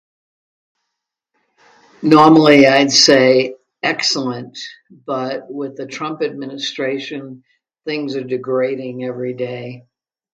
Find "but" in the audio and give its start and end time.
4.89-5.43